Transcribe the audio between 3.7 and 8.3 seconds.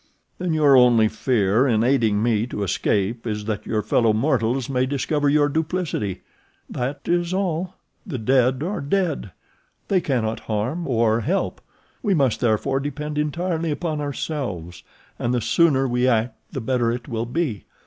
fellow mortals may discover your duplicity?" "That is all—the